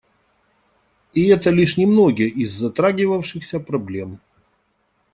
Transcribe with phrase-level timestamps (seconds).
[1.13, 4.19] И это лишь немногие из затрагивавшихся проблем.